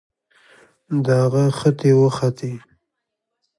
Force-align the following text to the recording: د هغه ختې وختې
د 1.05 1.07
هغه 1.21 1.43
ختې 1.57 1.91
وختې 2.01 2.51